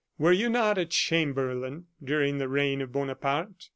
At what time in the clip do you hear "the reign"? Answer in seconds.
2.39-2.81